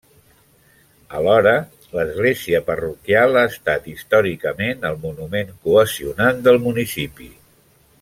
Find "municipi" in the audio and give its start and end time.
6.69-7.35